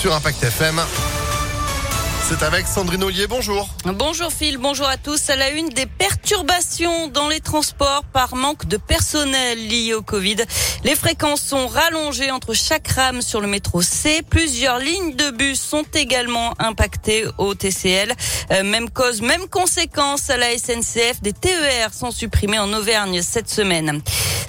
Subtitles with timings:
[0.00, 0.80] sur Impact FM.
[2.26, 3.68] C'est avec Sandrine Ollier, bonjour.
[3.84, 5.28] Bonjour Phil, bonjour à tous.
[5.28, 10.36] À la une des perturbations dans les transports par manque de personnel lié au Covid.
[10.84, 14.22] Les fréquences sont rallongées entre chaque rame sur le métro C.
[14.30, 18.14] Plusieurs lignes de bus sont également impactées au TCL.
[18.52, 21.20] Euh, même cause, même conséquence à la SNCF.
[21.20, 24.00] Des TER sont supprimés en Auvergne cette semaine.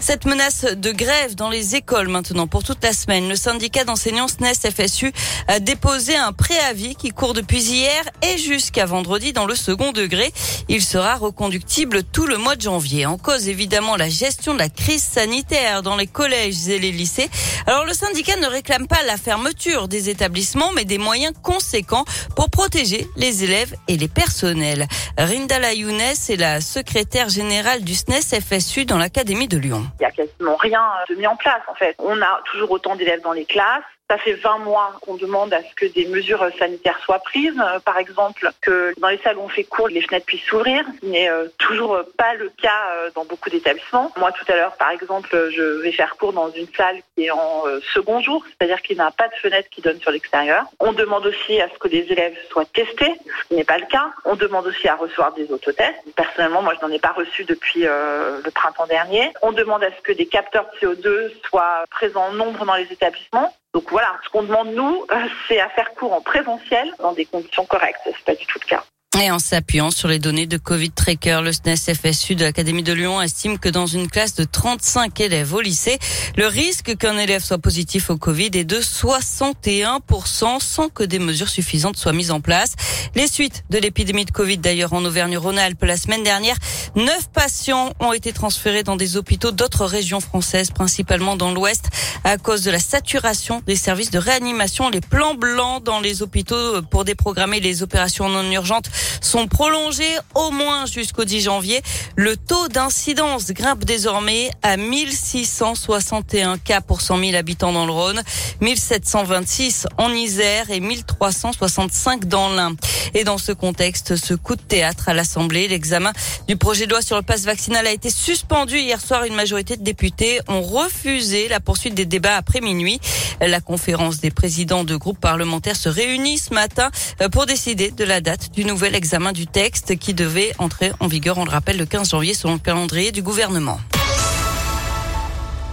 [0.01, 3.29] Cette menace de grève dans les écoles maintenant pour toute la semaine.
[3.29, 5.13] Le syndicat d'enseignants SNES FSU
[5.47, 10.33] a déposé un préavis qui court depuis hier et jusqu'à vendredi dans le second degré.
[10.69, 13.05] Il sera reconductible tout le mois de janvier.
[13.05, 17.29] En cause évidemment la gestion de la crise sanitaire dans les collèges et les lycées.
[17.67, 22.49] Alors le syndicat ne réclame pas la fermeture des établissements mais des moyens conséquents pour
[22.49, 24.87] protéger les élèves et les personnels.
[25.19, 29.90] Rinda Layounes est la secrétaire générale du SNES FSU dans l'Académie de Lyon.
[29.99, 31.95] Il n'y a quasiment rien de mis en place en fait.
[31.99, 33.83] On a toujours autant d'élèves dans les classes.
[34.11, 37.57] Ça fait 20 mois qu'on demande à ce que des mesures sanitaires soient prises.
[37.57, 40.83] Euh, par exemple, que dans les salles où on fait cours, les fenêtres puissent s'ouvrir,
[41.01, 44.11] ce n'est euh, toujours pas le cas euh, dans beaucoup d'établissements.
[44.17, 47.31] Moi, tout à l'heure, par exemple, je vais faire cours dans une salle qui est
[47.31, 50.65] en second jour, c'est-à-dire qu'il n'y a pas de fenêtre qui donne sur l'extérieur.
[50.81, 53.13] On demande aussi à ce que les élèves soient testés,
[53.47, 54.11] ce n'est pas le cas.
[54.25, 56.03] On demande aussi à recevoir des autotests.
[56.17, 59.31] Personnellement, moi, je n'en ai pas reçu depuis le printemps dernier.
[59.41, 62.91] On demande à ce que des capteurs de CO2 soient présents en nombre dans les
[62.91, 63.53] établissements.
[63.73, 63.91] Donc
[64.23, 67.99] ce qu'on demande nous, euh, c'est à faire cours en présentiel dans des conditions correctes.
[68.05, 68.83] C'est pas du tout le cas.
[69.19, 72.93] Et en s'appuyant sur les données de Covid Tracker, le SNES FSU de l'Académie de
[72.93, 75.99] Lyon estime que dans une classe de 35 élèves au lycée,
[76.37, 81.49] le risque qu'un élève soit positif au Covid est de 61% sans que des mesures
[81.49, 82.75] suffisantes soient mises en place.
[83.13, 86.55] Les suites de l'épidémie de Covid d'ailleurs en Auvergne-Rhône-Alpes la semaine dernière,
[86.95, 91.89] neuf patients ont été transférés dans des hôpitaux d'autres régions françaises, principalement dans l'Ouest,
[92.23, 94.89] à cause de la saturation des services de réanimation.
[94.89, 98.89] Les plans blancs dans les hôpitaux pour déprogrammer les opérations non urgentes
[99.19, 101.81] sont prolongés au moins jusqu'au 10 janvier.
[102.15, 108.21] Le taux d'incidence grimpe désormais à 1661 cas pour 100 000 habitants dans le Rhône,
[108.61, 112.75] 1726 en Isère et 1365 dans l'Ain.
[113.13, 116.13] Et dans ce contexte, ce coup de théâtre à l'Assemblée, l'examen
[116.47, 119.23] du projet de loi sur le passe vaccinal a été suspendu hier soir.
[119.25, 122.99] Une majorité de députés ont refusé la poursuite des débats après minuit.
[123.41, 126.89] La conférence des présidents de groupes parlementaires se réunit ce matin
[127.21, 131.07] euh, pour décider de la date du nouvel examen du texte qui devait entrer en
[131.07, 133.79] vigueur, on le rappelle, le 15 janvier selon le calendrier du gouvernement.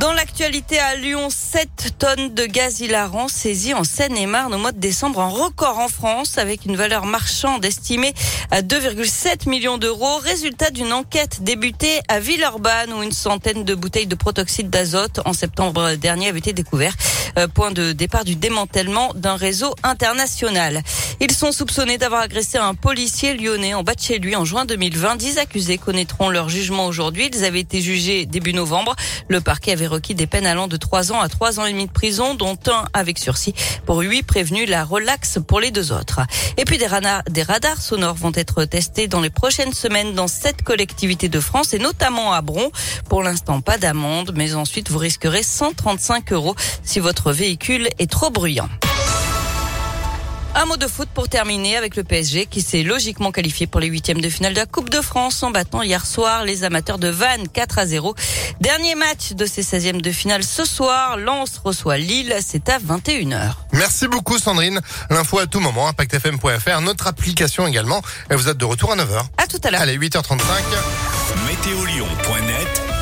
[0.00, 4.78] Dans l'actualité à Lyon, 7 tonnes de gaz hilarant saisies en Seine-et-Marne au mois de
[4.78, 8.14] décembre, un record en France avec une valeur marchande estimée
[8.53, 10.19] à 2,7 millions d'euros.
[10.19, 15.32] Résultat d'une enquête débutée à Villeurbanne où une centaine de bouteilles de protoxyde d'azote en
[15.32, 16.98] septembre dernier avaient été découvertes.
[17.37, 20.82] Euh, point de départ du démantèlement d'un réseau international.
[21.20, 24.64] Ils sont soupçonnés d'avoir agressé un policier lyonnais en bas de chez lui en juin
[24.64, 25.16] 2020.
[25.16, 27.28] Dix accusés connaîtront leur jugement aujourd'hui.
[27.32, 28.94] Ils avaient été jugés début novembre.
[29.28, 31.87] Le parquet avait requis des peines allant de 3 ans à 3 ans et demi
[31.87, 33.54] de prison, dont un avec sursis.
[33.87, 36.21] Pour 8 prévenus, la relaxe pour les deux autres.
[36.56, 40.28] Et puis des radars, des radars sonores vont être testés dans les prochaines semaines dans
[40.28, 42.71] sept collectivités de France et notamment à Bron.
[43.09, 48.31] Pour l'instant, pas d'amende, mais ensuite vous risquerez 135 euros si votre véhicule est trop
[48.31, 48.69] bruyant.
[50.54, 53.86] Un mot de foot pour terminer avec le PSG qui s'est logiquement qualifié pour les
[53.86, 57.09] huitièmes de finale de la Coupe de France en battant hier soir les amateurs de
[57.09, 58.14] Vannes 4 à 0.
[58.60, 61.16] Dernier match de ces 16e de finale ce soir.
[61.16, 62.34] Lens reçoit Lille.
[62.44, 63.53] C'est à 21h.
[63.72, 64.81] Merci beaucoup Sandrine.
[65.10, 68.03] L'info à tout moment, impactfm.fr, notre application également.
[68.28, 69.22] Elle vous êtes de retour à 9h.
[69.37, 69.81] À tout à l'heure.
[69.81, 70.41] Allez, 8h35.